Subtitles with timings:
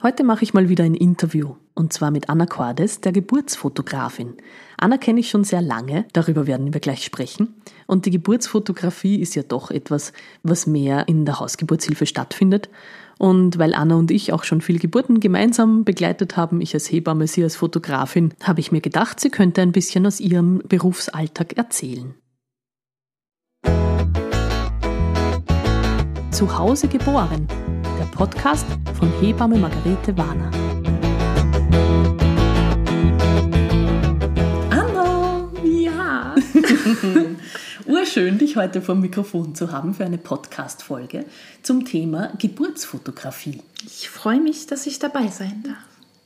[0.00, 4.34] Heute mache ich mal wieder ein Interview und zwar mit Anna Cordes, der Geburtsfotografin.
[4.76, 7.56] Anna kenne ich schon sehr lange, darüber werden wir gleich sprechen.
[7.88, 10.12] Und die Geburtsfotografie ist ja doch etwas,
[10.44, 12.68] was mehr in der Hausgeburtshilfe stattfindet.
[13.18, 17.26] Und weil Anna und ich auch schon viele Geburten gemeinsam begleitet haben, ich als Hebamme,
[17.26, 22.14] sie als Fotografin, habe ich mir gedacht, sie könnte ein bisschen aus ihrem Berufsalltag erzählen.
[26.30, 27.48] Zu Hause geboren
[27.98, 30.52] der Podcast von Hebamme Margarete Warner.
[34.70, 36.36] Hallo, ja.
[37.86, 41.24] Urschön, dich heute vor dem Mikrofon zu haben für eine Podcast-Folge
[41.64, 43.62] zum Thema Geburtsfotografie.
[43.84, 45.76] Ich freue mich, dass ich dabei sein darf.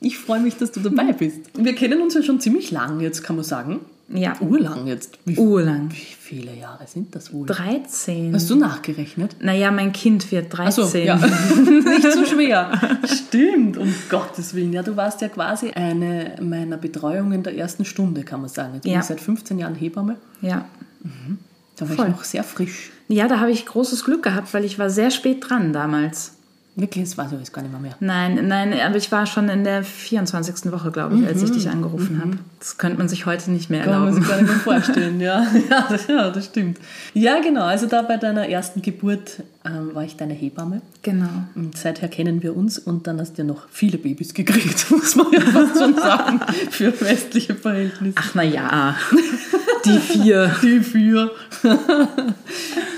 [0.00, 1.38] Ich freue mich, dass du dabei bist.
[1.54, 3.80] Wir kennen uns ja schon ziemlich lang jetzt, kann man sagen.
[4.10, 4.38] Ja.
[4.40, 5.18] Urlang jetzt.
[5.24, 5.90] Wie, Urlang.
[5.90, 7.46] Wie viele Jahre sind das wohl?
[7.46, 8.32] 13.
[8.32, 9.36] Hast du nachgerechnet?
[9.42, 10.84] Naja, mein Kind wird 13.
[10.84, 11.16] Ach so, ja.
[11.66, 12.72] Nicht so schwer.
[13.04, 14.72] Stimmt, um Gottes Willen.
[14.72, 18.74] Ja, du warst ja quasi eine meiner Betreuungen der ersten Stunde, kann man sagen.
[18.74, 20.16] Jetzt bin ich seit 15 Jahren Hebamme.
[20.40, 20.64] Ja.
[21.02, 21.36] Mhm.
[21.76, 22.06] Da war Voll.
[22.06, 22.92] ich noch sehr frisch.
[23.08, 26.36] Ja, da habe ich großes Glück gehabt, weil ich war sehr spät dran damals.
[26.74, 27.96] Wirklich, das weiß ich jetzt gar nicht mehr, mehr.
[28.00, 30.72] Nein, nein, aber ich war schon in der 24.
[30.72, 31.26] Woche, glaube ich, mhm.
[31.26, 32.20] als ich dich angerufen mhm.
[32.20, 32.38] habe.
[32.60, 34.06] Das könnte man sich heute nicht mehr erlauben.
[34.06, 35.46] Kann man sich gar nicht mehr vorstellen, ja.
[35.68, 36.78] Ja das, ja, das stimmt.
[37.12, 37.64] Ja, genau.
[37.64, 40.80] Also da bei deiner ersten Geburt ähm, war ich deine Hebamme.
[41.02, 41.44] Genau.
[41.54, 45.14] Und seither kennen wir uns und dann hast du ja noch viele Babys gekriegt, muss
[45.14, 48.16] man ja fast schon sagen, für westliche Verhältnisse.
[48.18, 48.96] Ach na ja,
[49.84, 50.56] die vier.
[50.62, 51.30] Die vier.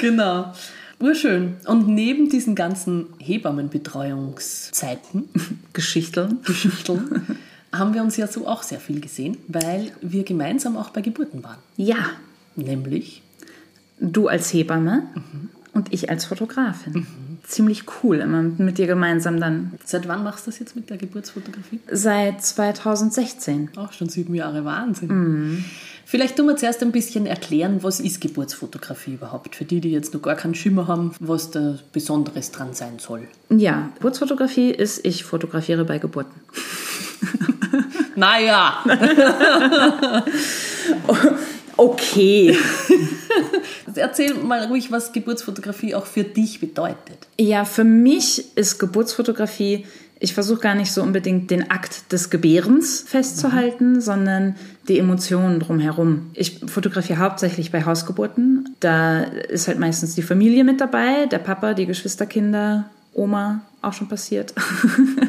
[0.00, 0.52] genau.
[1.04, 1.56] Urschön.
[1.66, 5.28] Und neben diesen ganzen Hebammenbetreuungszeiten,
[5.74, 7.38] Geschichteln, Geschichteln
[7.72, 11.44] haben wir uns ja so auch sehr viel gesehen, weil wir gemeinsam auch bei Geburten
[11.44, 11.58] waren.
[11.76, 12.12] Ja.
[12.56, 13.20] Nämlich?
[14.00, 15.50] Du als Hebamme mhm.
[15.74, 16.94] und ich als Fotografin.
[16.94, 17.06] Mhm.
[17.42, 19.74] Ziemlich cool, immer mit dir gemeinsam dann.
[19.84, 21.80] Seit wann machst du das jetzt mit der Geburtsfotografie?
[21.90, 23.72] Seit 2016.
[23.76, 25.08] Auch schon sieben Jahre, Wahnsinn.
[25.08, 25.64] Mhm.
[26.04, 29.56] Vielleicht tun wir zuerst ein bisschen erklären, was ist Geburtsfotografie überhaupt?
[29.56, 33.26] Für die, die jetzt noch gar keinen Schimmer haben, was da Besonderes dran sein soll.
[33.48, 36.40] Ja, Geburtsfotografie ist, ich fotografiere bei Geburten.
[38.16, 38.84] naja.
[41.76, 42.56] okay.
[43.94, 47.28] Erzähl mal ruhig, was Geburtsfotografie auch für dich bedeutet.
[47.38, 49.86] Ja, für mich ist Geburtsfotografie
[50.24, 54.00] ich versuche gar nicht so unbedingt den Akt des Gebärens festzuhalten, mhm.
[54.00, 54.54] sondern
[54.88, 56.30] die Emotionen drumherum.
[56.32, 58.74] Ich fotografiere hauptsächlich bei Hausgeburten.
[58.80, 64.08] Da ist halt meistens die Familie mit dabei, der Papa, die Geschwisterkinder, Oma, auch schon
[64.08, 64.54] passiert.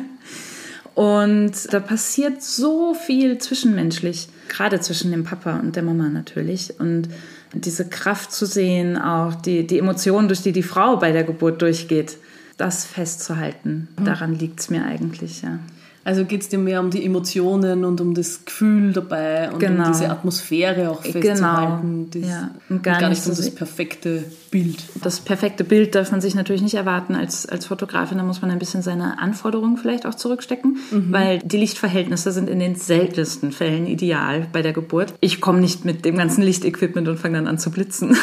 [0.95, 6.79] und da passiert so viel zwischenmenschlich, gerade zwischen dem Papa und der Mama natürlich.
[6.79, 7.09] Und
[7.53, 11.61] diese Kraft zu sehen, auch die, die Emotionen, durch die die Frau bei der Geburt
[11.61, 12.15] durchgeht
[12.57, 13.87] das festzuhalten.
[13.99, 14.05] Mhm.
[14.05, 15.59] Daran liegt es mir eigentlich, ja.
[16.03, 19.87] Also geht es dir mehr um die Emotionen und um das Gefühl dabei und genau.
[19.87, 21.19] um diese Atmosphäre auch genau.
[21.19, 22.11] festzuhalten.
[22.11, 22.27] Genau.
[22.27, 22.51] ja.
[22.69, 24.23] Und gar, und gar nicht um das perfekte
[24.55, 24.85] Bild.
[25.03, 28.19] Das perfekte Bild darf man sich natürlich nicht erwarten als, als Fotografin.
[28.19, 31.11] Da muss man ein bisschen seine Anforderungen vielleicht auch zurückstecken, mhm.
[31.11, 35.13] weil die Lichtverhältnisse sind in den seltensten Fällen ideal bei der Geburt.
[35.19, 38.15] Ich komme nicht mit dem ganzen Lichtequipment und fange dann an zu blitzen.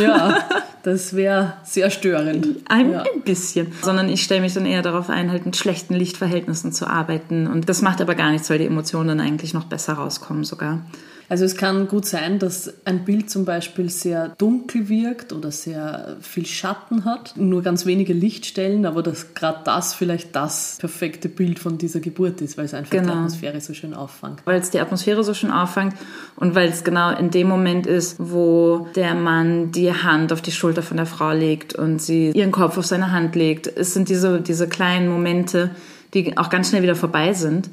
[0.00, 0.38] Ja,
[0.84, 2.46] das wäre sehr störend.
[2.68, 3.02] Ein, ja.
[3.02, 3.72] ein bisschen.
[3.82, 7.48] Sondern ich stelle mich dann eher darauf ein, halt mit schlechten Lichtverhältnissen zu arbeiten.
[7.48, 10.82] Und das macht aber gar nichts, weil die Emotionen dann eigentlich noch besser rauskommen sogar.
[11.30, 16.16] Also es kann gut sein, dass ein Bild zum Beispiel sehr dunkel wirkt oder sehr
[16.20, 21.60] viel Schatten hat, nur ganz wenige Lichtstellen, aber dass gerade das vielleicht das perfekte Bild
[21.60, 23.04] von dieser Geburt ist, weil es einfach genau.
[23.04, 24.40] die Atmosphäre so schön auffängt.
[24.44, 25.94] Weil es die Atmosphäre so schön auffängt
[26.34, 30.50] und weil es genau in dem Moment ist, wo der Mann die Hand auf die
[30.50, 33.68] Schulter von der Frau legt und sie ihren Kopf auf seine Hand legt.
[33.68, 35.70] Es sind diese, diese kleinen Momente,
[36.12, 37.70] die auch ganz schnell wieder vorbei sind.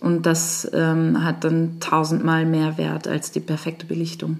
[0.00, 4.38] Und das ähm, hat dann tausendmal mehr Wert als die perfekte Belichtung.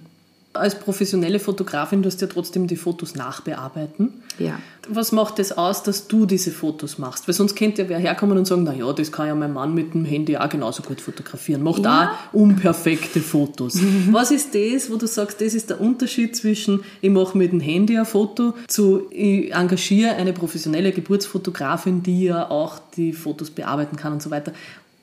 [0.54, 4.22] Als professionelle Fotografin, du hast ja trotzdem die Fotos nachbearbeiten.
[4.38, 4.58] Ja.
[4.88, 7.28] Was macht es das aus, dass du diese Fotos machst?
[7.28, 9.94] Weil sonst könnte ja wer herkommen und sagen, naja, das kann ja mein Mann mit
[9.94, 11.62] dem Handy auch genauso gut fotografieren.
[11.62, 12.18] Macht ja.
[12.32, 13.78] auch unperfekte Fotos.
[14.10, 17.60] Was ist das, wo du sagst, das ist der Unterschied zwischen, ich mache mit dem
[17.60, 23.96] Handy ein Foto, zu, ich engagiere eine professionelle Geburtsfotografin, die ja auch die Fotos bearbeiten
[23.96, 24.52] kann und so weiter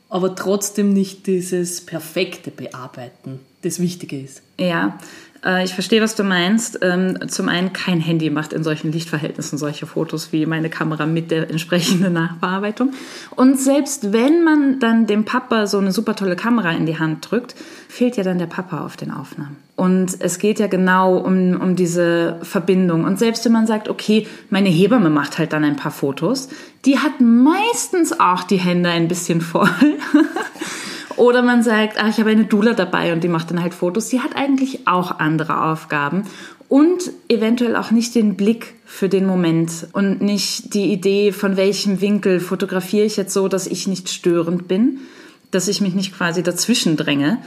[0.09, 4.41] aber trotzdem nicht dieses perfekte Bearbeiten, das Wichtige ist.
[4.59, 4.97] Ja,
[5.45, 6.79] äh, ich verstehe, was du meinst.
[6.81, 11.31] Ähm, zum einen, kein Handy macht in solchen Lichtverhältnissen solche Fotos wie meine Kamera mit
[11.31, 12.93] der entsprechenden Nachbearbeitung.
[13.35, 17.29] Und selbst wenn man dann dem Papa so eine super tolle Kamera in die Hand
[17.29, 17.55] drückt,
[17.87, 19.57] fehlt ja dann der Papa auf den Aufnahmen.
[19.75, 23.03] Und es geht ja genau um, um diese Verbindung.
[23.03, 26.49] Und selbst wenn man sagt, okay, meine Hebamme macht halt dann ein paar Fotos,
[26.85, 29.69] die hat meistens auch die Hände ein bisschen voll.
[31.17, 34.09] Oder man sagt, ach, ich habe eine Dula dabei und die macht dann halt Fotos.
[34.09, 36.23] Die hat eigentlich auch andere Aufgaben
[36.67, 42.01] und eventuell auch nicht den Blick für den Moment und nicht die Idee, von welchem
[42.01, 44.99] Winkel fotografiere ich jetzt so, dass ich nicht störend bin,
[45.51, 47.37] dass ich mich nicht quasi dazwischen dränge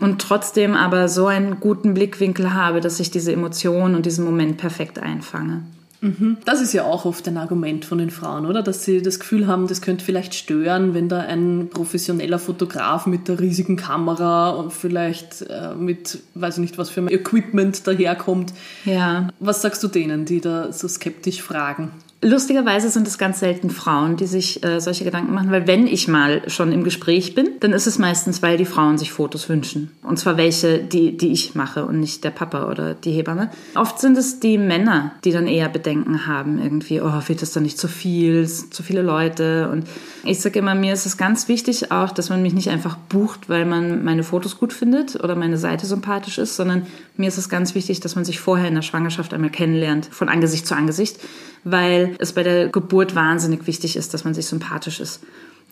[0.00, 4.58] und trotzdem aber so einen guten Blickwinkel habe, dass ich diese Emotion und diesen Moment
[4.58, 5.62] perfekt einfange.
[6.00, 6.38] Mhm.
[6.44, 8.62] Das ist ja auch oft ein Argument von den Frauen, oder?
[8.62, 13.26] Dass sie das Gefühl haben, das könnte vielleicht stören, wenn da ein professioneller Fotograf mit
[13.28, 18.52] der riesigen Kamera und vielleicht äh, mit, weiß ich nicht, was für ein Equipment daherkommt.
[18.84, 19.28] Ja.
[19.40, 21.90] Was sagst du denen, die da so skeptisch fragen?
[22.20, 26.08] Lustigerweise sind es ganz selten Frauen, die sich äh, solche Gedanken machen, weil wenn ich
[26.08, 29.92] mal schon im Gespräch bin, dann ist es meistens, weil die Frauen sich Fotos wünschen.
[30.02, 33.50] Und zwar welche, die, die ich mache und nicht der Papa oder die Hebamme.
[33.76, 37.62] Oft sind es die Männer, die dann eher Bedenken haben, irgendwie, oh, wird das dann
[37.62, 39.70] nicht zu viel, zu viele Leute.
[39.70, 39.86] Und
[40.24, 43.48] ich sage immer, mir ist es ganz wichtig auch, dass man mich nicht einfach bucht,
[43.48, 46.84] weil man meine Fotos gut findet oder meine Seite sympathisch ist, sondern
[47.16, 50.28] mir ist es ganz wichtig, dass man sich vorher in der Schwangerschaft einmal kennenlernt, von
[50.28, 51.20] Angesicht zu Angesicht
[51.64, 55.20] weil es bei der Geburt wahnsinnig wichtig ist, dass man sich sympathisch ist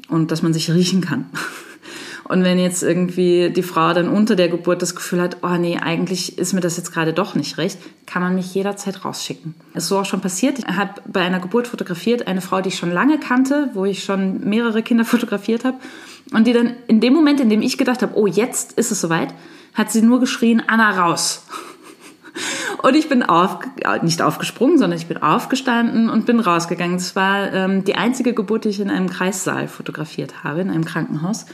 [0.08, 1.26] und dass man sich riechen kann.
[2.28, 5.78] Und wenn jetzt irgendwie die Frau dann unter der Geburt das Gefühl hat, oh nee,
[5.78, 9.54] eigentlich ist mir das jetzt gerade doch nicht recht, kann man mich jederzeit rausschicken.
[9.74, 10.58] Das ist so auch schon passiert.
[10.58, 14.02] Ich habe bei einer Geburt fotografiert, eine Frau, die ich schon lange kannte, wo ich
[14.02, 15.76] schon mehrere Kinder fotografiert habe.
[16.32, 19.00] Und die dann in dem Moment, in dem ich gedacht habe, oh, jetzt ist es
[19.00, 19.32] soweit,
[19.74, 21.44] hat sie nur geschrien, Anna, raus.
[22.82, 23.58] Und ich bin auf,
[24.02, 26.96] nicht aufgesprungen, sondern ich bin aufgestanden und bin rausgegangen.
[26.96, 30.84] Das war ähm, die einzige Geburt, die ich in einem Kreissaal fotografiert habe, in einem
[30.84, 31.46] Krankenhaus.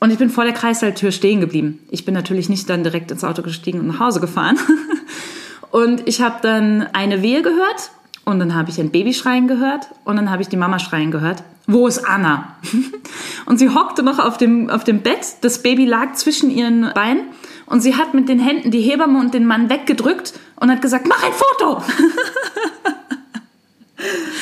[0.00, 1.78] Und ich bin vor der Kreissaaltür stehen geblieben.
[1.90, 4.58] Ich bin natürlich nicht dann direkt ins Auto gestiegen und nach Hause gefahren.
[5.70, 7.92] Und ich habe dann eine Wehe gehört
[8.24, 11.10] und dann habe ich ein Baby schreien gehört und dann habe ich die Mama schreien
[11.12, 11.44] gehört.
[11.66, 12.56] Wo ist Anna?
[13.46, 15.36] Und sie hockte noch auf dem, auf dem Bett.
[15.42, 17.28] Das Baby lag zwischen ihren Beinen
[17.70, 21.06] und sie hat mit den Händen die Hebamme und den Mann weggedrückt und hat gesagt,
[21.08, 21.82] mach ein Foto!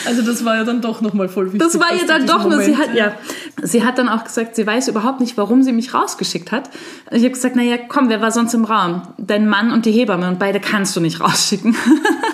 [0.07, 1.61] Also das war ja dann doch nochmal voll wichtig.
[1.61, 3.13] Das war ihr dann doch nur, sie hat, ja.
[3.61, 6.71] Sie hat dann auch gesagt, sie weiß überhaupt nicht, warum sie mich rausgeschickt hat.
[7.11, 9.03] Ich habe gesagt, naja, komm, wer war sonst im Raum?
[9.19, 11.77] Dein Mann und die Hebamme und beide kannst du nicht rausschicken.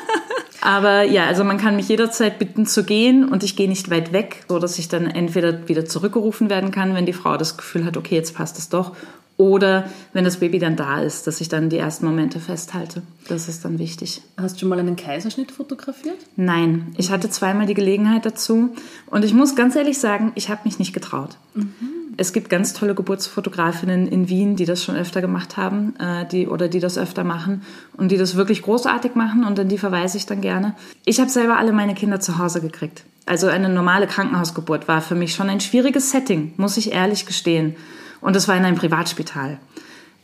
[0.61, 4.12] Aber ja, also man kann mich jederzeit bitten zu gehen und ich gehe nicht weit
[4.12, 7.85] weg, so dass ich dann entweder wieder zurückgerufen werden kann, wenn die Frau das Gefühl
[7.85, 8.93] hat, okay, jetzt passt es doch,
[9.36, 13.02] oder wenn das Baby dann da ist, dass ich dann die ersten Momente festhalte.
[13.28, 14.22] Das ist dann wichtig.
[14.36, 16.19] Hast du schon mal einen Kaiserschnitt fotografiert?
[16.36, 18.70] Nein, ich hatte zweimal die Gelegenheit dazu.
[19.06, 21.36] Und ich muss ganz ehrlich sagen, ich habe mich nicht getraut.
[21.54, 21.75] Mhm.
[22.16, 26.46] Es gibt ganz tolle Geburtsfotografinnen in Wien, die das schon öfter gemacht haben äh, die,
[26.46, 27.62] oder die das öfter machen
[27.96, 30.76] und die das wirklich großartig machen und an die verweise ich dann gerne.
[31.04, 33.04] Ich habe selber alle meine Kinder zu Hause gekriegt.
[33.26, 37.75] Also eine normale Krankenhausgeburt war für mich schon ein schwieriges Setting, muss ich ehrlich gestehen.
[38.24, 39.58] Und das war in einem Privatspital.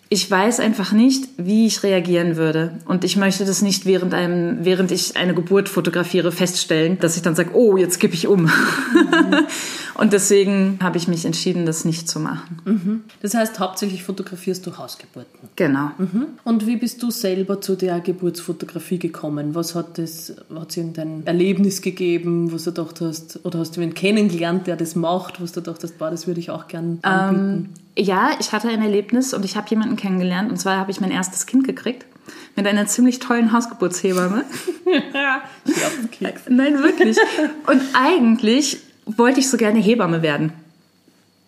[0.09, 2.79] Ich weiß einfach nicht, wie ich reagieren würde.
[2.87, 7.23] Und ich möchte das nicht während, einem, während ich eine Geburt fotografiere feststellen, dass ich
[7.23, 8.45] dann sage, oh, jetzt kippe ich um.
[8.45, 8.51] Mhm.
[10.01, 12.59] und deswegen habe ich mich entschieden, das nicht zu machen.
[12.65, 13.05] Mhm.
[13.21, 15.51] Das heißt, hauptsächlich fotografierst du Hausgeburten.
[15.57, 15.91] Genau.
[15.99, 16.27] Mhm.
[16.43, 19.55] Und wie bist du selber zu der Geburtsfotografie gekommen?
[19.55, 23.93] Was hat es hat irgendein Erlebnis gegeben, was du gedacht hast, oder hast du einen
[23.93, 27.69] kennengelernt, der das macht, was du gedacht hast, boah, das würde ich auch gerne anbieten?
[27.97, 30.51] Ähm, ja, ich hatte ein Erlebnis und ich habe jemanden kennengelernt.
[30.51, 32.07] Und zwar habe ich mein erstes Kind gekriegt
[32.57, 34.45] mit einer ziemlich tollen Hausgeburtshebamme.
[35.13, 35.43] ja,
[36.49, 37.19] Nein, wirklich.
[37.67, 38.79] Und eigentlich
[39.17, 40.53] wollte ich so gerne Hebamme werden.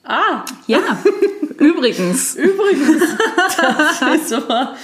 [0.04, 0.44] Ah.
[0.66, 0.80] Ja,
[1.58, 2.34] übrigens.
[2.34, 3.02] Übrigens.
[3.56, 4.74] Das ist das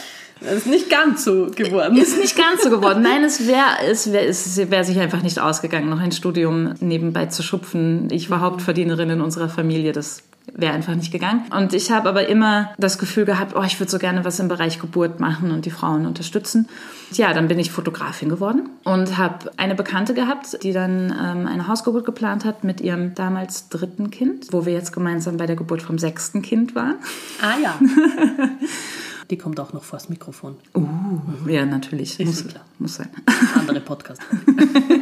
[0.40, 1.96] ist nicht ganz so geworden.
[1.96, 3.02] Ist nicht ganz so geworden.
[3.02, 7.26] Nein, es wäre es wär, es wär sich einfach nicht ausgegangen, noch ein Studium nebenbei
[7.26, 8.08] zu schupfen.
[8.10, 9.92] Ich war Hauptverdienerin in unserer Familie.
[9.92, 10.22] Das
[10.54, 11.42] wäre einfach nicht gegangen.
[11.54, 14.48] Und ich habe aber immer das Gefühl gehabt, oh, ich würde so gerne was im
[14.48, 16.68] Bereich Geburt machen und die Frauen unterstützen.
[17.12, 21.68] Ja, dann bin ich Fotografin geworden und habe eine Bekannte gehabt, die dann ähm, eine
[21.68, 25.82] Hausgeburt geplant hat mit ihrem damals dritten Kind, wo wir jetzt gemeinsam bei der Geburt
[25.82, 26.96] vom sechsten Kind waren.
[27.40, 27.78] Ah ja.
[29.30, 30.56] Die kommt auch noch vors Mikrofon.
[30.74, 31.48] Uh, mhm.
[31.48, 32.18] Ja, natürlich.
[32.18, 32.64] Ist muss, klar.
[32.78, 33.08] muss sein.
[33.56, 34.22] Andere Podcast.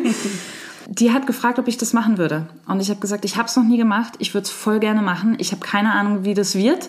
[0.89, 2.49] die hat gefragt, ob ich das machen würde.
[2.67, 4.15] Und ich habe gesagt, ich habe es noch nie gemacht.
[4.19, 5.37] Ich würde es voll gerne machen.
[5.39, 6.89] Ich habe keine Ahnung, wie das wird.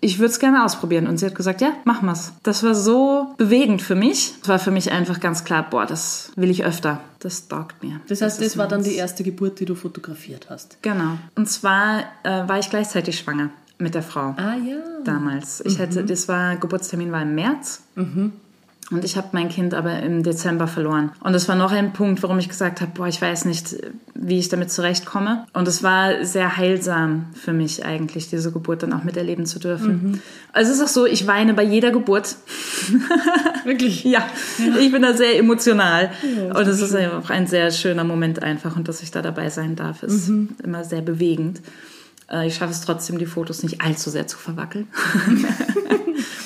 [0.00, 1.06] ich würde es gerne ausprobieren.
[1.06, 2.32] Und sie hat gesagt, ja, machen wir's.
[2.42, 4.34] Das war so bewegend für mich.
[4.42, 7.00] Es war für mich einfach ganz klar, boah, das will ich öfter.
[7.18, 8.00] Das taugt mir.
[8.08, 10.78] Das heißt, das, das war dann die erste Geburt, die du fotografiert hast?
[10.82, 11.18] Genau.
[11.34, 14.34] Und zwar äh, war ich gleichzeitig schwanger mit der Frau.
[14.36, 14.76] Ah ja.
[15.04, 15.60] Damals.
[15.64, 15.82] Ich mhm.
[15.82, 17.82] hätte, das war, Geburtstermin war im März.
[17.94, 18.32] Mhm.
[18.90, 21.12] Und ich habe mein Kind aber im Dezember verloren.
[21.20, 23.76] Und das war noch ein Punkt, warum ich gesagt habe, boah, ich weiß nicht,
[24.14, 25.46] wie ich damit zurechtkomme.
[25.52, 29.92] Und es war sehr heilsam für mich eigentlich, diese Geburt dann auch miterleben zu dürfen.
[29.92, 30.20] Mhm.
[30.54, 32.36] Also es ist auch so, ich weine bei jeder Geburt.
[33.64, 34.04] Wirklich?
[34.04, 34.26] ja.
[34.58, 34.76] ja.
[34.80, 36.10] Ich bin da sehr emotional.
[36.22, 38.74] Ja, und es ist auch ein sehr schöner Moment einfach.
[38.74, 40.56] Und dass ich da dabei sein darf, ist mhm.
[40.64, 41.60] immer sehr bewegend.
[42.30, 44.88] Äh, ich schaffe es trotzdem, die Fotos nicht allzu sehr zu verwackeln.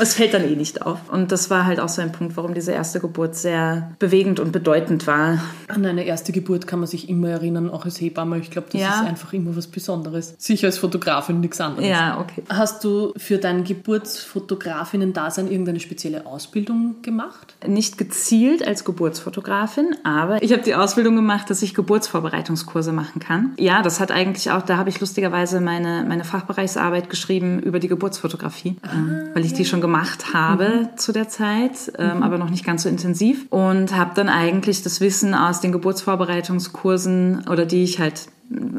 [0.03, 0.99] es fällt dann eh nicht auf.
[1.11, 4.53] Und das war halt auch so ein Punkt, warum diese erste Geburt sehr bewegend und
[4.53, 5.39] bedeutend war.
[5.69, 8.39] An eine erste Geburt kann man sich immer erinnern, auch als Hebamme.
[8.39, 9.01] Ich glaube, das ja.
[9.01, 10.35] ist einfach immer was Besonderes.
[10.39, 11.89] Sicher als Fotografin nichts anderes.
[11.89, 12.43] Ja, okay.
[12.49, 17.55] Hast du für dein Geburtsfotografinnen-Dasein irgendeine spezielle Ausbildung gemacht?
[17.67, 23.53] Nicht gezielt als Geburtsfotografin, aber ich habe die Ausbildung gemacht, dass ich Geburtsvorbereitungskurse machen kann.
[23.57, 27.89] Ja, das hat eigentlich auch, da habe ich lustigerweise meine, meine Fachbereichsarbeit geschrieben über die
[27.89, 29.59] Geburtsfotografie, ah, äh, weil ich ja.
[29.59, 29.92] die schon gemacht
[30.33, 30.97] habe mhm.
[30.97, 32.23] zu der Zeit, ähm, mhm.
[32.23, 33.47] aber noch nicht ganz so intensiv.
[33.51, 38.29] Und habe dann eigentlich das Wissen aus den Geburtsvorbereitungskursen oder die ich halt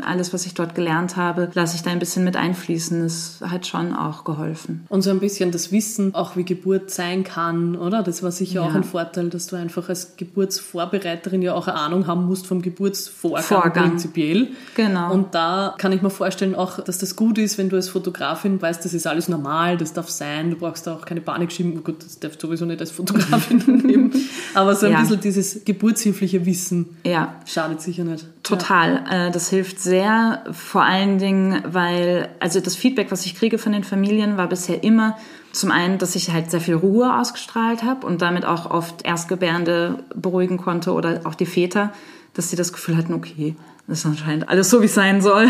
[0.03, 3.01] alles, was ich dort gelernt habe, lasse ich da ein bisschen mit einfließen.
[3.01, 4.85] Das hat schon auch geholfen.
[4.89, 8.03] Und so ein bisschen das Wissen, auch wie Geburt sein kann, oder?
[8.03, 8.67] Das war sicher ja.
[8.67, 12.61] auch ein Vorteil, dass du einfach als Geburtsvorbereiterin ja auch eine Ahnung haben musst vom
[12.61, 13.89] Geburtsvorgang Vorgang.
[13.89, 14.47] prinzipiell.
[14.75, 15.13] Genau.
[15.13, 18.61] Und da kann ich mir vorstellen auch, dass das gut ist, wenn du als Fotografin
[18.61, 21.73] weißt, das ist alles normal, das darf sein, du brauchst da auch keine Panik schieben.
[21.77, 24.13] Oh gut, das darfst du sowieso nicht als Fotografin nehmen.
[24.53, 25.01] Aber so ein ja.
[25.01, 27.35] bisschen dieses geburtshilfliche Wissen ja.
[27.45, 28.27] schadet sicher nicht.
[28.43, 29.03] Total.
[29.09, 29.27] Ja.
[29.27, 33.71] Äh, das hilft sehr, vor allen Dingen, weil, also das Feedback, was ich kriege von
[33.71, 35.17] den Familien, war bisher immer
[35.51, 40.03] zum einen, dass ich halt sehr viel Ruhe ausgestrahlt habe und damit auch oft Erstgebärende
[40.15, 41.93] beruhigen konnte oder auch die Väter,
[42.33, 43.55] dass sie das Gefühl hatten, okay,
[43.87, 45.49] das ist anscheinend alles so, wie es sein soll.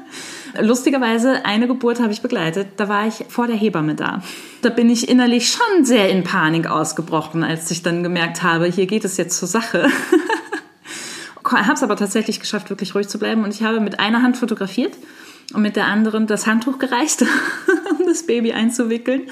[0.60, 4.22] Lustigerweise, eine Geburt habe ich begleitet, da war ich vor der Hebamme da.
[4.62, 8.86] Da bin ich innerlich schon sehr in Panik ausgebrochen, als ich dann gemerkt habe, hier
[8.86, 9.88] geht es jetzt zur Sache.
[11.52, 13.44] habe es aber tatsächlich geschafft, wirklich ruhig zu bleiben.
[13.44, 14.94] Und ich habe mit einer Hand fotografiert
[15.54, 17.22] und mit der anderen das Handtuch gereicht,
[17.98, 19.22] um das Baby einzuwickeln.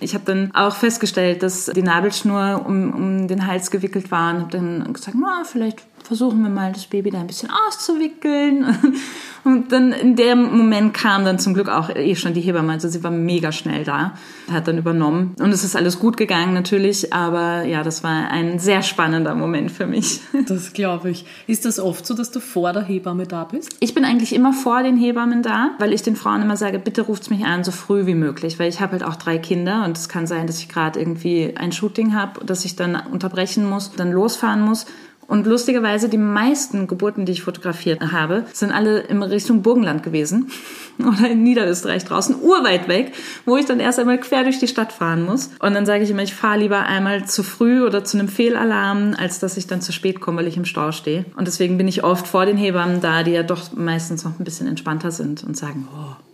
[0.00, 4.40] Ich habe dann auch festgestellt, dass die Nabelschnur um, um den Hals gewickelt war und
[4.40, 8.76] habe dann gesagt, na, vielleicht versuchen wir mal, das Baby da ein bisschen auszuwickeln.
[9.44, 12.88] Und dann in dem Moment kam dann zum Glück auch eh schon die Hebamme, also
[12.88, 14.14] sie war mega schnell da,
[14.50, 15.36] hat dann übernommen.
[15.38, 19.70] Und es ist alles gut gegangen natürlich, aber ja, das war ein sehr spannender Moment
[19.70, 20.20] für mich.
[20.46, 21.24] Das glaube ich.
[21.46, 23.76] Ist das oft so, dass du vor der Hebamme da bist?
[23.80, 27.02] Ich bin eigentlich immer vor den Hebammen da, weil ich den Frauen immer sage, bitte
[27.02, 29.96] ruft mich an, so früh wie möglich, weil ich habe halt auch drei Kinder und
[29.96, 33.92] es kann sein, dass ich gerade irgendwie ein Shooting habe, dass ich dann unterbrechen muss,
[33.92, 34.86] dann losfahren muss.
[35.26, 40.50] Und lustigerweise, die meisten Geburten, die ich fotografiert habe, sind alle in Richtung Burgenland gewesen
[40.98, 43.12] oder in Niederösterreich draußen, urweit weg,
[43.44, 45.50] wo ich dann erst einmal quer durch die Stadt fahren muss.
[45.60, 49.14] Und dann sage ich immer, ich fahre lieber einmal zu früh oder zu einem Fehlalarm,
[49.18, 51.24] als dass ich dann zu spät komme, weil ich im Stau stehe.
[51.36, 54.44] Und deswegen bin ich oft vor den Hebammen da, die ja doch meistens noch ein
[54.44, 56.25] bisschen entspannter sind und sagen, oh,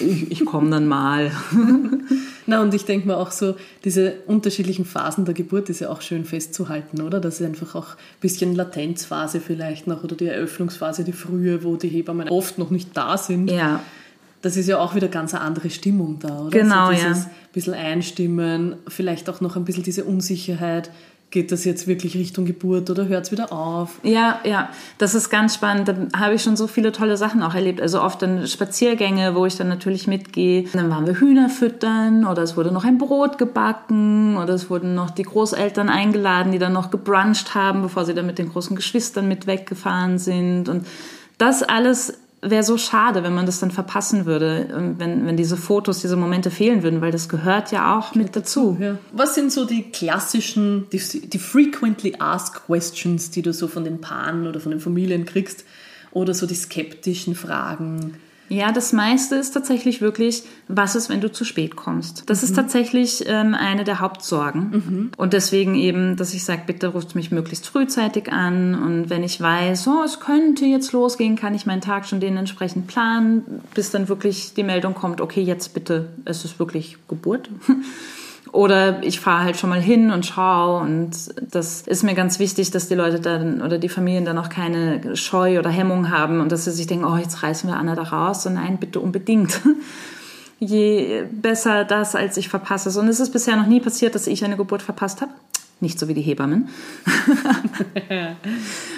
[0.00, 1.30] ich, ich komme dann mal.
[2.46, 6.00] Na, und ich denke mir auch so, diese unterschiedlichen Phasen der Geburt ist ja auch
[6.00, 7.20] schön festzuhalten, oder?
[7.20, 11.76] Das ist einfach auch ein bisschen Latenzphase vielleicht noch oder die Eröffnungsphase, die frühe, wo
[11.76, 13.50] die Hebammen oft noch nicht da sind.
[13.50, 13.82] Ja.
[14.48, 16.58] Das ist ja auch wieder ganz eine andere Stimmung da, oder?
[16.58, 17.30] Genau, also dieses ja.
[17.52, 20.90] bisschen einstimmen, vielleicht auch noch ein bisschen diese Unsicherheit
[21.30, 24.00] geht das jetzt wirklich Richtung Geburt oder hört es wieder auf?
[24.02, 25.86] Ja, ja, das ist ganz spannend.
[25.86, 27.82] Da habe ich schon so viele tolle Sachen auch erlebt.
[27.82, 30.64] Also oft dann Spaziergänge, wo ich dann natürlich mitgehe.
[30.72, 34.94] Dann waren wir Hühner füttern oder es wurde noch ein Brot gebacken oder es wurden
[34.94, 38.74] noch die Großeltern eingeladen, die dann noch gebruncht haben, bevor sie dann mit den großen
[38.74, 40.70] Geschwistern mit weggefahren sind.
[40.70, 40.86] Und
[41.36, 45.56] das alles wäre so schade, wenn man das dann verpassen würde, ähm, wenn, wenn diese
[45.56, 48.76] Fotos, diese Momente fehlen würden, weil das gehört ja auch mit dazu.
[48.80, 48.98] Ja.
[49.12, 54.00] Was sind so die klassischen, die, die frequently asked questions, die du so von den
[54.00, 55.64] Paaren oder von den Familien kriegst?
[56.10, 58.14] Oder so die skeptischen Fragen?
[58.48, 62.28] Ja, das meiste ist tatsächlich wirklich, was ist, wenn du zu spät kommst?
[62.30, 62.48] Das mhm.
[62.48, 64.70] ist tatsächlich ähm, eine der Hauptsorgen.
[64.70, 65.10] Mhm.
[65.16, 68.74] Und deswegen eben, dass ich sage, bitte ruft mich möglichst frühzeitig an.
[68.74, 72.86] Und wenn ich weiß, oh, es könnte jetzt losgehen, kann ich meinen Tag schon dementsprechend
[72.86, 77.50] planen, bis dann wirklich die Meldung kommt, okay, jetzt bitte, es ist wirklich Geburt.
[78.52, 82.70] Oder ich fahre halt schon mal hin und schaue und das ist mir ganz wichtig,
[82.70, 86.50] dass die Leute dann oder die Familien dann auch keine Scheu oder Hemmung haben und
[86.50, 88.46] dass sie sich denken, oh, jetzt reißen wir Anna da raus.
[88.46, 89.60] Und nein, bitte unbedingt.
[90.58, 92.98] je besser das, als ich verpasse.
[92.98, 95.32] Und es ist bisher noch nie passiert, dass ich eine Geburt verpasst habe.
[95.80, 96.68] Nicht so wie die Hebammen.
[98.10, 98.36] ja,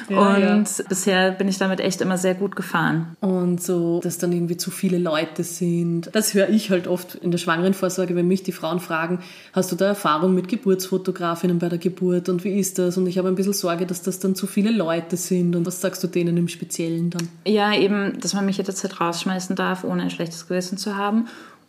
[0.08, 0.84] und ja.
[0.88, 3.16] bisher bin ich damit echt immer sehr gut gefahren.
[3.20, 6.08] Und so, dass dann irgendwie zu viele Leute sind.
[6.12, 9.18] Das höre ich halt oft in der Schwangerenvorsorge, wenn mich die Frauen fragen,
[9.52, 12.96] hast du da Erfahrung mit Geburtsfotografinnen bei der Geburt und wie ist das?
[12.96, 15.54] Und ich habe ein bisschen Sorge, dass das dann zu viele Leute sind.
[15.56, 17.28] Und was sagst du denen im Speziellen dann?
[17.46, 21.26] Ja, eben, dass man mich jederzeit rausschmeißen darf, ohne ein schlechtes Gewissen zu haben.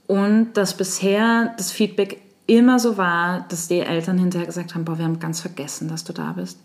[0.08, 2.22] Und dass bisher das Feedback
[2.58, 6.04] immer so war, dass die Eltern hinterher gesagt haben, boah, wir haben ganz vergessen, dass
[6.04, 6.60] du da bist.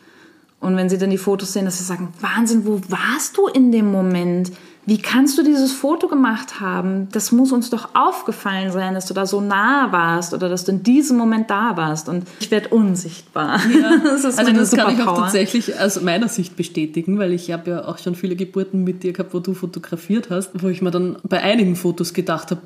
[0.58, 3.70] Und wenn sie dann die Fotos sehen, dass sie sagen, Wahnsinn, wo warst du in
[3.70, 4.50] dem Moment?
[4.86, 7.08] Wie kannst du dieses Foto gemacht haben?
[7.12, 10.72] Das muss uns doch aufgefallen sein, dass du da so nah warst oder dass du
[10.72, 12.08] in diesem Moment da warst.
[12.08, 13.60] Und ich werde unsichtbar.
[13.68, 13.96] Ja.
[14.04, 17.70] Das ist also das kann ich auch tatsächlich aus meiner Sicht bestätigen, weil ich habe
[17.70, 20.90] ja auch schon viele Geburten mit dir gehabt, wo du fotografiert hast, wo ich mir
[20.90, 22.60] dann bei einigen Fotos gedacht habe,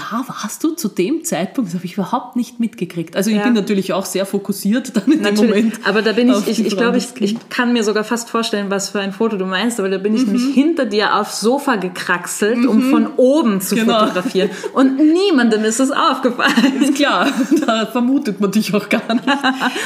[0.00, 3.16] da warst du zu dem Zeitpunkt, das habe ich überhaupt nicht mitgekriegt.
[3.16, 3.44] Also ich ja.
[3.44, 5.80] bin natürlich auch sehr fokussiert dann in natürlich, dem Moment.
[5.84, 8.90] Aber da bin ich, ich, ich glaube, ich, ich kann mir sogar fast vorstellen, was
[8.90, 10.32] für ein Foto du meinst, aber da bin ich mhm.
[10.32, 12.68] nämlich hinter dir aufs Sofa gekraxelt, mhm.
[12.68, 14.00] um von oben zu genau.
[14.00, 14.50] fotografieren.
[14.72, 16.82] Und niemandem ist es aufgefallen.
[16.82, 17.28] Ist klar,
[17.66, 19.28] da vermutet man dich auch gar nicht.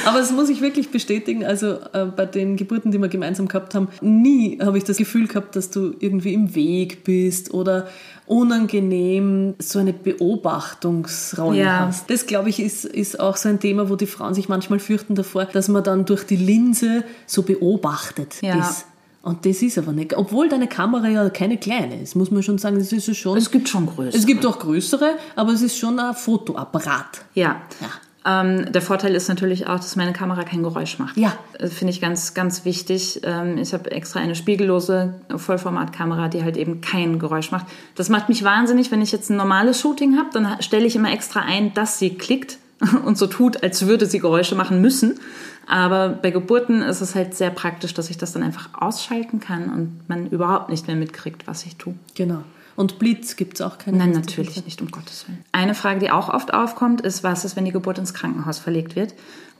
[0.06, 3.75] Aber das muss ich wirklich bestätigen, also äh, bei den Geburten, die wir gemeinsam gehabt
[3.75, 7.88] haben, nie habe ich das Gefühl gehabt, dass du irgendwie im Weg bist oder
[8.26, 11.87] unangenehm so eine Beobachtungsrolle ja.
[11.87, 12.09] hast.
[12.09, 15.14] Das, glaube ich, ist, ist auch so ein Thema, wo die Frauen sich manchmal fürchten
[15.14, 18.59] davor, dass man dann durch die Linse so beobachtet ja.
[18.59, 18.87] ist.
[19.23, 20.16] Und das ist aber nicht.
[20.16, 23.38] Obwohl deine Kamera ja keine kleine ist, muss man schon sagen, das ist schon.
[23.38, 24.19] Es gibt schon größere.
[24.19, 27.25] Es gibt auch größere, aber es ist schon ein Fotoapparat.
[27.33, 27.62] Ja.
[27.81, 27.88] ja.
[28.26, 31.16] Ähm, der Vorteil ist natürlich auch, dass meine Kamera kein Geräusch macht.
[31.16, 31.33] Ja.
[31.59, 33.21] Finde ich ganz, ganz wichtig.
[33.23, 37.66] Ähm, ich habe extra eine spiegellose Vollformatkamera, die halt eben kein Geräusch macht.
[37.95, 41.12] Das macht mich wahnsinnig, wenn ich jetzt ein normales Shooting habe, dann stelle ich immer
[41.12, 42.59] extra ein, dass sie klickt
[43.04, 45.21] und so tut, als würde sie Geräusche machen müssen.
[45.66, 49.71] Aber bei Geburten ist es halt sehr praktisch, dass ich das dann einfach ausschalten kann
[49.71, 51.95] und man überhaupt nicht mehr mitkriegt, was ich tue.
[52.14, 52.43] Genau.
[52.76, 53.99] Und Blitz gibt es auch keine?
[53.99, 55.45] Nein, natürlich nicht, um Gottes Willen.
[55.52, 58.97] Eine Frage, die auch oft aufkommt, ist, was ist, wenn die Geburt ins Krankenhaus verlegt
[58.97, 59.14] wird?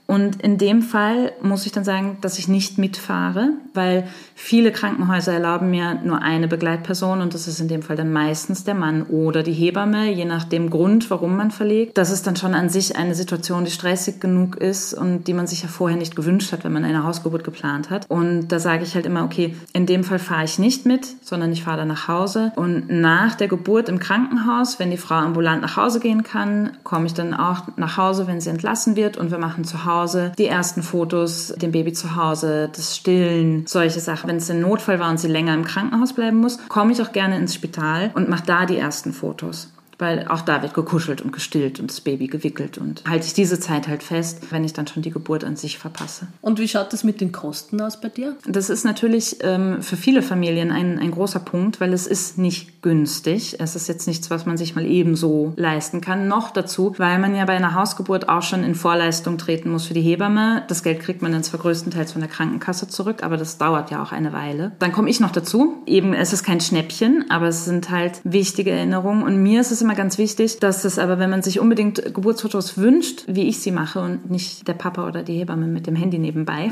[0.07, 5.33] Und in dem Fall muss ich dann sagen, dass ich nicht mitfahre, weil viele Krankenhäuser
[5.33, 9.03] erlauben mir nur eine Begleitperson und das ist in dem Fall dann meistens der Mann
[9.03, 11.97] oder die Hebamme, je nach dem Grund, warum man verlegt.
[11.97, 15.47] Das ist dann schon an sich eine Situation, die stressig genug ist und die man
[15.47, 18.05] sich ja vorher nicht gewünscht hat, wenn man eine Hausgeburt geplant hat.
[18.07, 21.51] Und da sage ich halt immer, okay, in dem Fall fahre ich nicht mit, sondern
[21.51, 22.51] ich fahre dann nach Hause.
[22.55, 27.07] Und nach der Geburt im Krankenhaus, wenn die Frau ambulant nach Hause gehen kann, komme
[27.07, 30.31] ich dann auch nach Hause, wenn sie entlassen wird und wir machen zu Hause Hause,
[30.37, 34.29] die ersten Fotos, dem Baby zu Hause, das Stillen, solche Sachen.
[34.29, 37.11] Wenn es ein Notfall war und sie länger im Krankenhaus bleiben muss, komme ich auch
[37.11, 41.31] gerne ins Spital und mache da die ersten Fotos weil auch da wird gekuschelt und
[41.31, 44.87] gestillt und das Baby gewickelt und halte ich diese Zeit halt fest, wenn ich dann
[44.87, 46.27] schon die Geburt an sich verpasse.
[46.41, 48.35] Und wie schaut das mit den Kosten aus bei dir?
[48.47, 52.81] Das ist natürlich ähm, für viele Familien ein, ein großer Punkt, weil es ist nicht
[52.81, 53.57] günstig.
[53.59, 56.27] Es ist jetzt nichts, was man sich mal ebenso leisten kann.
[56.27, 59.93] Noch dazu, weil man ja bei einer Hausgeburt auch schon in Vorleistung treten muss für
[59.93, 60.63] die Hebamme.
[60.67, 64.03] Das Geld kriegt man dann zwar größtenteils von der Krankenkasse zurück, aber das dauert ja
[64.03, 64.73] auch eine Weile.
[64.79, 65.81] Dann komme ich noch dazu.
[65.85, 69.84] Eben, es ist kein Schnäppchen, aber es sind halt wichtige Erinnerungen und mir ist es
[69.85, 73.71] immer ganz wichtig, dass es aber, wenn man sich unbedingt Geburtsfotos wünscht, wie ich sie
[73.71, 76.71] mache und nicht der Papa oder die Hebamme mit dem Handy nebenbei,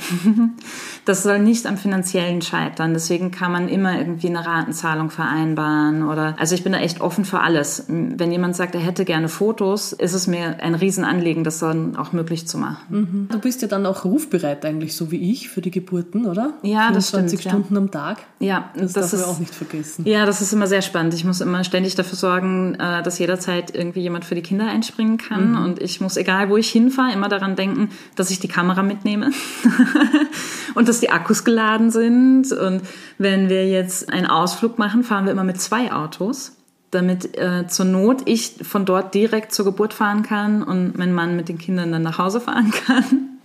[1.05, 2.93] das soll nicht am finanziellen scheitern.
[2.93, 7.23] Deswegen kann man immer irgendwie eine Ratenzahlung vereinbaren oder, also ich bin da echt offen
[7.23, 7.85] für alles.
[7.87, 12.13] Wenn jemand sagt, er hätte gerne Fotos, ist es mir ein Riesenanliegen, das dann auch
[12.13, 12.83] möglich zu machen.
[12.89, 13.27] Mhm.
[13.31, 16.53] Du bist ja dann auch rufbereit eigentlich, so wie ich, für die Geburten, oder?
[16.63, 17.29] Ja, das stimmt.
[17.29, 17.79] 20 Stunden ja.
[17.79, 18.17] am Tag.
[18.39, 20.05] Ja, das, das darf man auch nicht vergessen.
[20.07, 21.13] Ja, das ist immer sehr spannend.
[21.13, 25.17] Ich muss immer ständig dafür sorgen, äh, dass jederzeit irgendwie jemand für die Kinder einspringen
[25.17, 25.51] kann.
[25.51, 25.63] Mhm.
[25.63, 29.31] Und ich muss, egal wo ich hinfahre, immer daran denken, dass ich die Kamera mitnehme
[30.75, 32.51] und dass die Akkus geladen sind.
[32.51, 32.81] Und
[33.17, 36.57] wenn wir jetzt einen Ausflug machen, fahren wir immer mit zwei Autos
[36.91, 41.35] damit äh, zur Not ich von dort direkt zur Geburt fahren kann und mein Mann
[41.35, 43.39] mit den Kindern dann nach Hause fahren kann.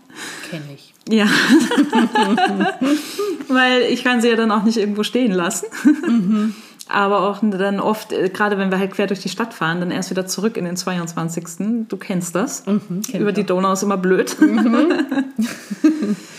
[0.51, 0.93] Kenne ich.
[1.09, 1.25] Ja.
[3.49, 5.65] Weil ich kann sie ja dann auch nicht irgendwo stehen lassen.
[6.07, 6.55] Mhm
[6.89, 9.91] aber auch dann oft, äh, gerade wenn wir halt quer durch die Stadt fahren, dann
[9.91, 11.87] erst wieder zurück in den 22.
[11.89, 12.65] Du kennst das.
[12.67, 14.37] Mhm, Über die Donau ist immer blöd.
[14.41, 15.07] Mhm.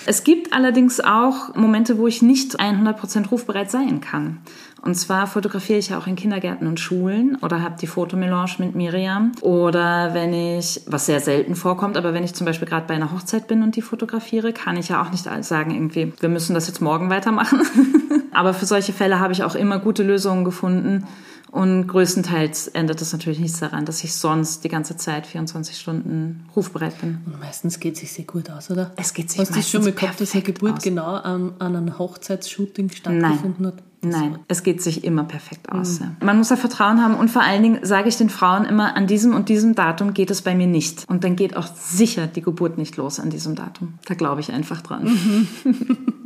[0.09, 4.39] es gibt allerdings auch Momente, wo ich nicht 100% rufbereit sein kann.
[4.81, 8.73] Und zwar fotografiere ich ja auch in Kindergärten und Schulen oder habe die Fotomelange mit
[8.73, 9.33] Miriam.
[9.41, 13.11] Oder wenn ich, was sehr selten vorkommt, aber wenn ich zum Beispiel gerade bei einer
[13.11, 16.65] Hochzeit bin und die fotografiere, kann ich ja auch nicht sagen, irgendwie, wir müssen das
[16.65, 17.61] jetzt morgen weitermachen.
[18.31, 21.05] Aber für solche Fälle habe ich auch immer gute Lösungen gefunden.
[21.51, 26.45] Und größtenteils ändert das natürlich nichts daran, dass ich sonst die ganze Zeit 24 Stunden
[26.55, 27.19] rufbereit bin.
[27.25, 28.91] Und meistens geht es sich sehr gut aus, oder?
[28.97, 30.83] Es geht sich Hast du meistens schon mal gehabt, dass eine Geburt aus.
[30.83, 33.83] genau an, an einem Hochzeitsshooting stattgefunden hat?
[34.01, 35.99] Nein, es geht sich immer perfekt aus.
[35.99, 36.11] Ja.
[36.21, 39.07] Man muss da Vertrauen haben und vor allen Dingen sage ich den Frauen immer, an
[39.07, 41.03] diesem und diesem Datum geht es bei mir nicht.
[41.09, 43.95] Und dann geht auch sicher die Geburt nicht los an diesem Datum.
[44.05, 45.47] Da glaube ich einfach dran.
[45.63, 45.71] Du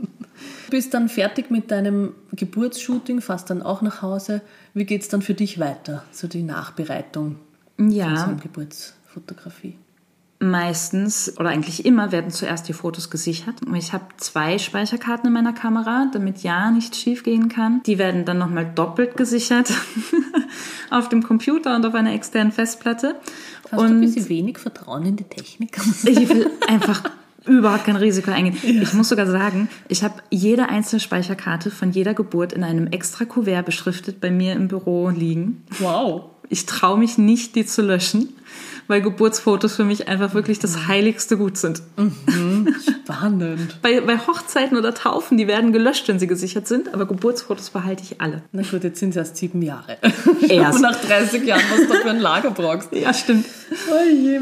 [0.74, 4.42] bist dann fertig mit deinem Geburtsshooting, fährst dann auch nach Hause.
[4.74, 7.36] Wie geht es dann für dich weiter, so die Nachbereitung
[7.78, 9.78] von Ja, einer Geburtsfotografie?
[10.40, 13.56] meistens oder eigentlich immer werden zuerst die Fotos gesichert.
[13.76, 17.82] Ich habe zwei Speicherkarten in meiner Kamera, damit ja nichts schief gehen kann.
[17.86, 19.72] Die werden dann nochmal doppelt gesichert
[20.90, 23.16] auf dem Computer und auf einer externen Festplatte.
[23.66, 25.78] Hast du ein und bisschen wenig Vertrauen in die Technik?
[26.04, 27.04] Ich will einfach
[27.46, 28.58] überhaupt kein Risiko eingehen.
[28.82, 33.26] Ich muss sogar sagen, ich habe jede einzelne Speicherkarte von jeder Geburt in einem extra
[33.26, 35.64] Kuvert beschriftet bei mir im Büro liegen.
[35.80, 36.30] Wow.
[36.50, 38.30] Ich traue mich nicht, die zu löschen,
[38.88, 41.82] weil Geburtsfotos für mich einfach wirklich das heiligste Gut sind.
[42.82, 43.82] Spannend.
[43.82, 48.04] Bei, bei Hochzeiten oder Taufen, die werden gelöscht, wenn sie gesichert sind, aber Geburtsfotos behalte
[48.04, 48.44] ich alle.
[48.52, 49.98] Na gut, jetzt sind es erst sieben Jahre.
[50.48, 50.82] Erst.
[50.82, 52.94] Nach 30 Jahren, was du für ein Lager brauchst.
[52.94, 53.46] Ja, stimmt.
[53.90, 54.40] Oh je.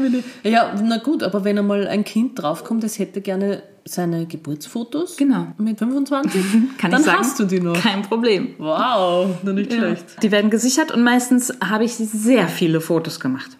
[0.50, 5.48] Ja, na gut, aber wenn einmal ein Kind draufkommt, es hätte gerne seine Geburtsfotos Genau.
[5.58, 6.40] mit 25,
[6.78, 7.74] Kann dann ich sagen, hast du die noch.
[7.80, 8.54] Kein Problem.
[8.58, 10.22] Wow, na nicht schlecht.
[10.22, 13.50] Die werden gesichert und meistens habe ich sehr viele Fotos gemacht.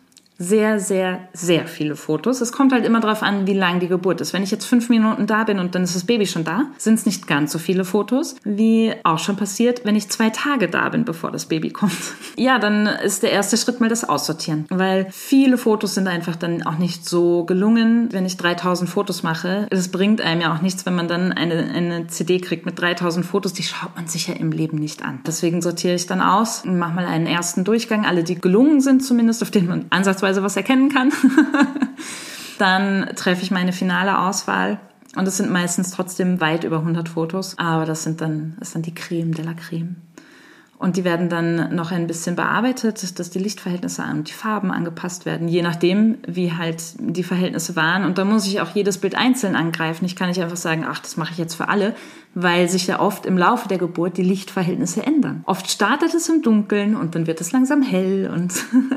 [0.42, 2.40] Sehr, sehr, sehr viele Fotos.
[2.40, 4.32] Es kommt halt immer darauf an, wie lang die Geburt ist.
[4.32, 6.94] Wenn ich jetzt fünf Minuten da bin und dann ist das Baby schon da, sind
[6.94, 10.88] es nicht ganz so viele Fotos, wie auch schon passiert, wenn ich zwei Tage da
[10.88, 11.92] bin, bevor das Baby kommt.
[12.34, 16.62] Ja, dann ist der erste Schritt mal das Aussortieren, weil viele Fotos sind einfach dann
[16.62, 19.66] auch nicht so gelungen, wenn ich 3000 Fotos mache.
[19.70, 23.24] Es bringt einem ja auch nichts, wenn man dann eine, eine CD kriegt mit 3000
[23.24, 25.20] Fotos, die schaut man sich ja im Leben nicht an.
[25.26, 29.04] Deswegen sortiere ich dann aus und mache mal einen ersten Durchgang, alle die gelungen sind
[29.04, 31.12] zumindest, auf denen man ansatzweise was erkennen kann.
[32.58, 34.78] dann treffe ich meine finale Auswahl.
[35.16, 38.74] Und es sind meistens trotzdem weit über 100 Fotos, aber das sind dann, das ist
[38.76, 39.96] dann die Creme de la Creme.
[40.78, 45.26] Und die werden dann noch ein bisschen bearbeitet, dass die Lichtverhältnisse und die Farben angepasst
[45.26, 48.04] werden, je nachdem, wie halt die Verhältnisse waren.
[48.04, 50.04] Und da muss ich auch jedes Bild einzeln angreifen.
[50.06, 51.94] Ich kann nicht einfach sagen, ach, das mache ich jetzt für alle,
[52.34, 55.42] weil sich ja oft im Laufe der Geburt die Lichtverhältnisse ändern.
[55.46, 58.52] Oft startet es im Dunkeln und dann wird es langsam hell und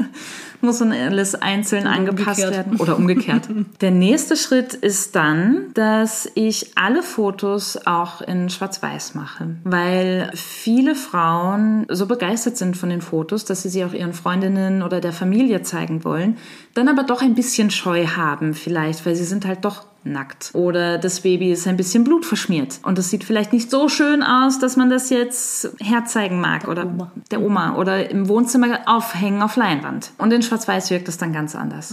[0.61, 2.53] muss dann alles einzeln angepasst umgekehrt.
[2.53, 3.49] werden oder umgekehrt.
[3.81, 10.95] Der nächste Schritt ist dann, dass ich alle Fotos auch in Schwarz-Weiß mache, weil viele
[10.95, 15.13] Frauen so begeistert sind von den Fotos, dass sie sie auch ihren Freundinnen oder der
[15.13, 16.37] Familie zeigen wollen,
[16.73, 20.51] dann aber doch ein bisschen Scheu haben vielleicht, weil sie sind halt doch nackt.
[20.53, 22.79] Oder das Baby ist ein bisschen blutverschmiert.
[22.83, 26.67] Und es sieht vielleicht nicht so schön aus, dass man das jetzt herzeigen mag.
[26.67, 27.11] Oder Oma.
[27.31, 27.75] der Oma.
[27.75, 30.11] Oder im Wohnzimmer aufhängen auf Leinwand.
[30.17, 31.91] Und in Schwarz-Weiß wirkt es dann ganz anders.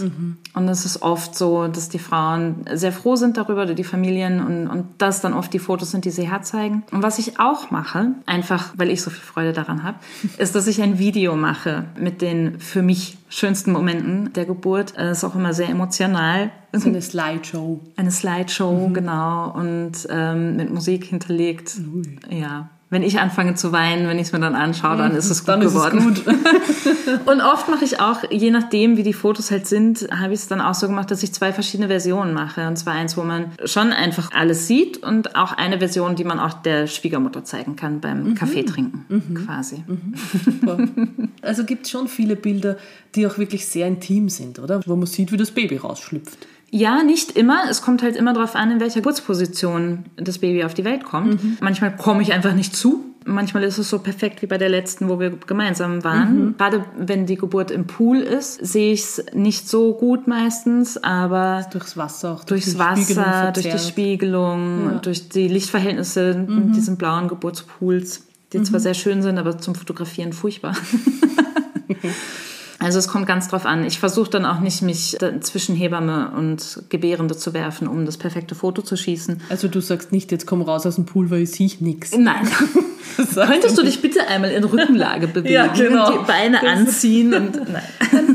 [0.53, 4.45] Und es ist oft so, dass die Frauen sehr froh sind darüber, oder die Familien.
[4.45, 6.83] Und, und das dann oft die Fotos sind, die sie herzeigen.
[6.91, 9.97] Und was ich auch mache, einfach weil ich so viel Freude daran habe,
[10.37, 14.93] ist, dass ich ein Video mache mit den für mich schönsten Momenten der Geburt.
[14.95, 16.51] Es ist auch immer sehr emotional.
[16.71, 17.81] So eine Slideshow.
[17.95, 21.79] Eine Slideshow, genau, und ähm, mit Musik hinterlegt.
[22.29, 22.69] Ja.
[22.93, 25.47] Wenn ich anfange zu weinen, wenn ich es mir dann anschaue, dann ist es gut
[25.47, 26.13] Dann ist es geworden.
[26.13, 26.23] gut.
[27.25, 30.47] Und oft mache ich auch, je nachdem, wie die Fotos halt sind, habe ich es
[30.47, 32.67] dann auch so gemacht, dass ich zwei verschiedene Versionen mache.
[32.67, 36.39] Und zwar eins, wo man schon einfach alles sieht und auch eine Version, die man
[36.39, 39.83] auch der Schwiegermutter zeigen kann beim Kaffee trinken, quasi.
[41.41, 42.77] Also gibt es schon viele Bilder,
[43.15, 44.81] die auch wirklich sehr intim sind, oder?
[44.85, 46.37] Wo man sieht, wie das Baby rausschlüpft.
[46.75, 47.65] Ja, nicht immer.
[47.69, 51.61] Es kommt halt immer darauf an, in welcher Geburtsposition das Baby auf die Welt kommt.
[51.61, 53.05] Manchmal komme ich einfach nicht zu.
[53.25, 56.55] Manchmal ist es so perfekt wie bei der letzten, wo wir gemeinsam waren.
[56.57, 61.63] Gerade wenn die Geburt im Pool ist, sehe ich es nicht so gut meistens, aber
[61.71, 62.43] Durchs Wasser auch.
[62.43, 63.79] durchs die Spiegelung Wasser, durch die.
[63.79, 64.97] Spiegelung, Ja.
[64.97, 70.33] durch die Lichtverhältnisse in diesen blauen Geburtspools, die zwar sehr schön sind, aber zum Fotografieren
[70.33, 70.75] furchtbar.
[72.83, 73.85] Also es kommt ganz drauf an.
[73.85, 78.55] Ich versuche dann auch nicht, mich zwischen Hebamme und Gebärende zu werfen, um das perfekte
[78.55, 79.41] Foto zu schießen.
[79.49, 82.15] Also du sagst nicht, jetzt komm raus aus dem Pool, weil ich sehe nichts.
[82.17, 82.47] Nein.
[83.35, 86.11] Könntest du dich bitte einmal in Rückenlage bewegen, Ja, genau.
[86.11, 87.83] die Beine anziehen und nein.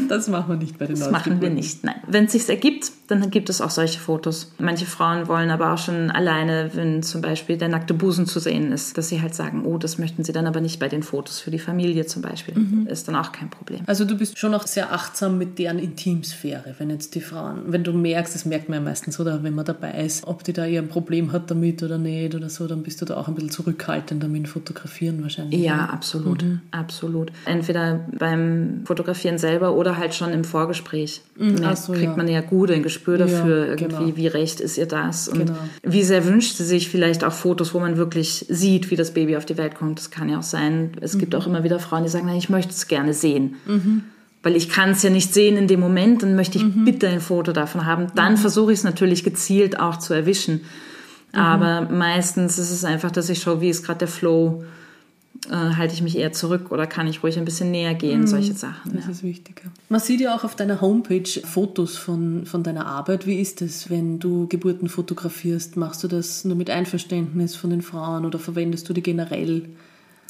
[0.09, 1.97] Das machen wir nicht bei den Das machen wir nicht, nein.
[2.07, 4.53] Wenn es sich ergibt, dann gibt es auch solche Fotos.
[4.59, 8.73] Manche Frauen wollen aber auch schon alleine, wenn zum Beispiel der nackte Busen zu sehen
[8.73, 11.41] ist, dass sie halt sagen, oh, das möchten sie dann aber nicht bei den Fotos
[11.41, 12.55] für die Familie zum Beispiel.
[12.55, 12.87] Mhm.
[12.87, 13.81] Ist dann auch kein Problem.
[13.87, 17.85] Also du bist schon auch sehr achtsam mit deren Intimsphäre, wenn jetzt die Frauen, wenn
[17.85, 20.67] du merkst, das merkt man ja meistens, oder wenn man dabei ist, ob die da
[20.67, 23.35] eher ein Problem hat damit oder nicht oder so, dann bist du da auch ein
[23.35, 25.61] bisschen zurückhaltender mit dem Fotografieren wahrscheinlich.
[25.61, 26.61] Ja, absolut, mhm.
[26.71, 27.33] absolut.
[27.45, 31.23] Entweder beim Fotografieren selber oder halt schon im Vorgespräch.
[31.37, 32.17] Mhm, so, kriegt ja.
[32.17, 34.17] man ja gut ein Gespür dafür, ja, irgendwie, genau.
[34.17, 35.59] wie recht ist ihr das und genau.
[35.83, 39.37] wie sehr wünscht sie sich vielleicht auch Fotos, wo man wirklich sieht, wie das Baby
[39.37, 39.99] auf die Welt kommt.
[39.99, 40.93] Das kann ja auch sein.
[41.01, 41.21] Es mhm.
[41.21, 43.57] gibt auch immer wieder Frauen, die sagen, nein, ich möchte es gerne sehen.
[43.67, 44.05] Mhm.
[44.43, 46.85] Weil ich kann es ja nicht sehen in dem Moment, dann möchte ich mhm.
[46.85, 48.07] bitte ein Foto davon haben.
[48.15, 48.39] Dann mhm.
[48.39, 50.63] versuche ich es natürlich gezielt auch zu erwischen.
[51.33, 54.65] Aber meistens ist es einfach, dass ich schaue, wie ist gerade der Flow
[55.51, 58.27] äh, halte ich mich eher zurück oder kann ich ruhig ein bisschen näher gehen, mhm,
[58.27, 58.95] solche Sachen.
[58.95, 59.11] Das ja.
[59.11, 59.63] ist wichtiger.
[59.89, 63.27] Man sieht ja auch auf deiner Homepage Fotos von, von deiner Arbeit.
[63.27, 65.77] Wie ist es, wenn du Geburten fotografierst?
[65.77, 69.69] Machst du das nur mit Einverständnis von den Frauen oder verwendest du die generell?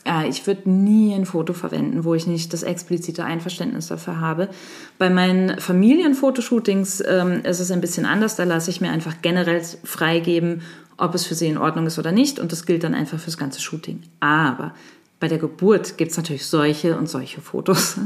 [0.07, 4.49] Ja, ich würde nie ein Foto verwenden, wo ich nicht das explizite Einverständnis dafür habe.
[4.97, 8.37] Bei meinen Familienfotoshootings ähm, ist es ein bisschen anders.
[8.37, 10.63] Da lasse ich mir einfach generell freigeben,
[10.99, 12.39] ob es für sie in Ordnung ist oder nicht.
[12.39, 14.03] Und das gilt dann einfach fürs ganze Shooting.
[14.21, 14.75] Aber
[15.21, 17.97] bei der Geburt gibt es natürlich solche und solche Fotos.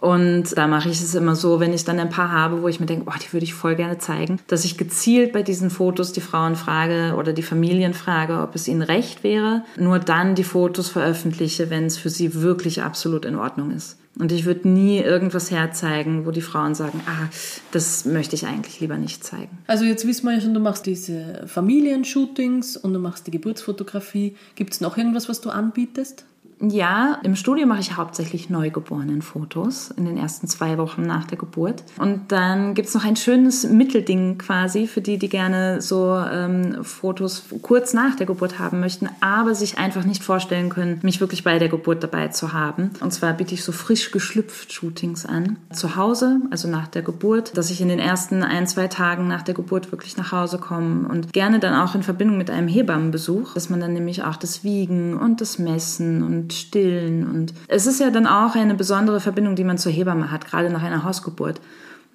[0.00, 2.80] Und da mache ich es immer so, wenn ich dann ein paar habe, wo ich
[2.80, 6.12] mir denke, oh, die würde ich voll gerne zeigen, dass ich gezielt bei diesen Fotos
[6.12, 9.62] die Frauen frage oder die Familien frage, ob es ihnen recht wäre.
[9.76, 13.99] Nur dann die Fotos veröffentliche, wenn es für sie wirklich absolut in Ordnung ist.
[14.18, 17.28] Und ich würde nie irgendwas herzeigen, wo die Frauen sagen, ah,
[17.70, 19.58] das möchte ich eigentlich lieber nicht zeigen.
[19.66, 24.36] Also jetzt wissen wir ja schon, du machst diese Familienshootings und du machst die Geburtsfotografie.
[24.56, 26.24] Gibt es noch irgendwas, was du anbietest?
[26.62, 31.84] Ja, im Studio mache ich hauptsächlich Neugeborenen-Fotos in den ersten zwei Wochen nach der Geburt.
[31.96, 36.84] Und dann gibt es noch ein schönes Mittelding quasi für die, die gerne so ähm,
[36.84, 41.44] Fotos kurz nach der Geburt haben möchten, aber sich einfach nicht vorstellen können, mich wirklich
[41.44, 42.90] bei der Geburt dabei zu haben.
[43.00, 45.56] Und zwar biete ich so frisch geschlüpft Shootings an.
[45.72, 49.42] Zu Hause, also nach der Geburt, dass ich in den ersten ein, zwei Tagen nach
[49.42, 53.54] der Geburt wirklich nach Hause komme und gerne dann auch in Verbindung mit einem Hebammenbesuch,
[53.54, 57.28] dass man dann nämlich auch das Wiegen und das Messen und Stillen.
[57.28, 60.70] Und es ist ja dann auch eine besondere Verbindung, die man zur Hebamme hat, gerade
[60.70, 61.60] nach einer Hausgeburt.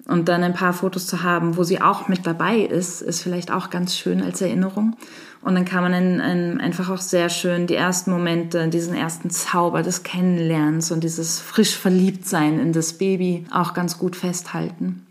[0.06, 3.50] Und dann ein paar Fotos zu haben, wo sie auch mit dabei ist, ist vielleicht
[3.50, 4.96] auch ganz schön als Erinnerung.
[5.42, 9.30] Und dann kann man in, in einfach auch sehr schön die ersten Momente, diesen ersten
[9.30, 15.05] Zauber des Kennenlernens und dieses frisch Verliebtsein in das Baby auch ganz gut festhalten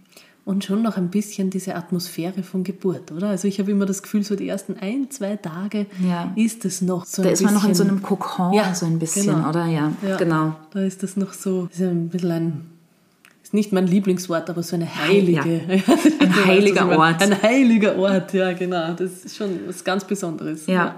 [0.46, 3.30] und schon noch ein bisschen diese Atmosphäre von Geburt, oder?
[3.30, 6.32] Also ich habe immer das Gefühl, so die ersten ein, zwei Tage ja.
[6.36, 8.86] ist es noch so ein Da ist man noch in so einem Kokon, ja, so
[8.86, 9.50] ein bisschen, genau.
[9.50, 9.66] oder?
[9.66, 10.56] Ja, ja, genau.
[10.72, 12.66] Da ist das noch so, ist ein bisschen ein,
[13.42, 15.62] ist nicht mein Lieblingswort, aber so eine heilige.
[15.68, 15.94] Ja.
[16.20, 17.22] Ein heiliger Ort.
[17.24, 18.94] Ein heiliger Ort, ja, genau.
[18.94, 20.68] Das ist schon was ganz Besonderes.
[20.68, 20.96] ja.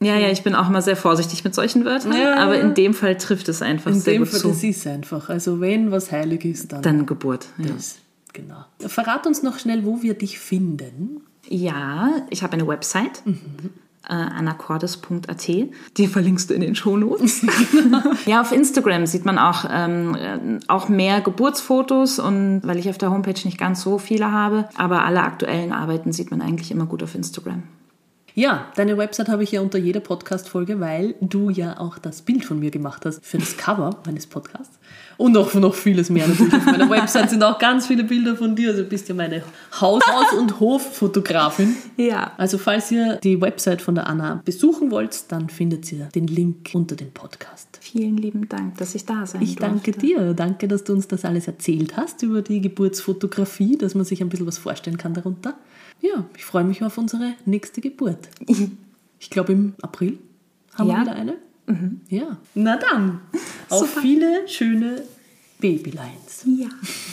[0.00, 2.92] Ja, ja, ich bin auch immer sehr vorsichtig mit solchen Wörtern, ja, aber in dem
[2.92, 4.48] Fall trifft es einfach in sehr gut Fall, zu.
[4.48, 5.30] Das ist einfach.
[5.30, 7.46] Also wenn was heilig ist, dann, dann Geburt.
[7.56, 7.68] Ja.
[7.68, 8.00] Das
[8.34, 8.66] genau.
[8.80, 11.22] Verrat uns noch schnell, wo wir dich finden.
[11.48, 13.24] Ja, ich habe eine Website.
[13.24, 13.70] Mhm.
[14.06, 15.48] Äh, anacordes.at.
[15.96, 17.40] Die verlinkst du in den Shownotes.
[18.26, 22.98] ja, auf Instagram sieht man auch, ähm, äh, auch mehr Geburtsfotos und weil ich auf
[22.98, 26.84] der Homepage nicht ganz so viele habe, aber alle aktuellen Arbeiten sieht man eigentlich immer
[26.84, 27.62] gut auf Instagram.
[28.36, 32.44] Ja, deine Website habe ich ja unter jeder Podcast-Folge, weil du ja auch das Bild
[32.44, 34.76] von mir gemacht hast für das Cover meines Podcasts.
[35.16, 36.52] Und auch noch vieles mehr natürlich.
[36.52, 38.70] Auf meiner Website sind auch ganz viele Bilder von dir.
[38.70, 39.44] Also du bist ja meine
[39.80, 40.02] Haus-,
[40.36, 41.76] und Hoffotografin.
[41.96, 42.32] Ja.
[42.36, 46.70] Also falls ihr die Website von der Anna besuchen wollt, dann findet ihr den Link
[46.72, 47.78] unter dem Podcast.
[47.80, 50.06] Vielen lieben Dank, dass ich da sein Ich danke durfte.
[50.08, 50.34] dir.
[50.34, 54.28] Danke, dass du uns das alles erzählt hast über die Geburtsfotografie, dass man sich ein
[54.28, 55.54] bisschen was vorstellen kann darunter.
[56.00, 58.28] Ja, ich freue mich auf unsere nächste Geburt.
[59.20, 60.18] Ich glaube, im April
[60.74, 60.96] haben ja.
[60.96, 61.36] wir wieder eine.
[61.66, 62.02] Mhm.
[62.10, 62.36] Ja.
[62.54, 63.20] Na dann,
[63.70, 64.02] auf Super.
[64.02, 65.02] viele schöne
[65.58, 66.44] Babylines.
[66.44, 66.68] Ja.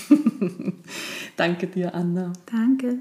[1.37, 2.33] Danke dir, Anna.
[2.51, 2.99] Danke.